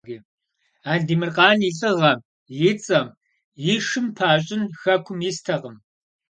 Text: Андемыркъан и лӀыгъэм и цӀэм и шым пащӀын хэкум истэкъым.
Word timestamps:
Андемыркъан 0.91 1.59
и 1.69 1.71
лӀыгъэм 1.77 2.19
и 2.69 2.71
цӀэм 2.83 3.07
и 3.73 3.75
шым 3.87 4.07
пащӀын 4.17 4.63
хэкум 4.79 5.19
истэкъым. 5.29 5.75